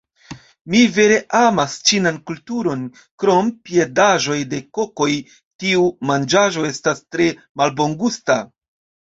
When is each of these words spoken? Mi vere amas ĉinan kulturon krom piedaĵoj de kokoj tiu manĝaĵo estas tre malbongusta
Mi 0.75 0.79
vere 0.93 1.17
amas 1.39 1.75
ĉinan 1.89 2.17
kulturon 2.29 2.87
krom 3.23 3.51
piedaĵoj 3.69 4.39
de 4.55 4.63
kokoj 4.79 5.11
tiu 5.35 5.85
manĝaĵo 6.13 6.67
estas 6.73 7.05
tre 7.13 7.29
malbongusta 7.63 8.41